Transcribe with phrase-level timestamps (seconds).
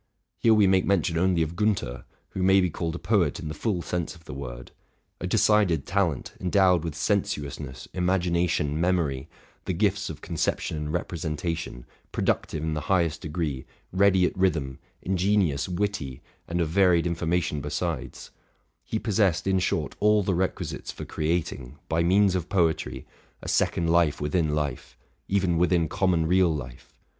[0.39, 3.53] Here we make mention only of Giinther, who may be called a poet in the
[3.53, 4.71] full sense of the word.
[5.19, 9.29] A decided talent, endowed with sensuousness, imagination, memory,
[9.65, 14.79] the gifts of conception and represen tation, productive in the highest degree, ready at rhythm,
[15.03, 18.31] ingenious, witty, and of varied information besides,—
[18.83, 23.05] he possessed, in short, all the requisites for creating, by means of poetry,
[23.43, 24.97] a second life within life,
[25.27, 26.91] even within common real life.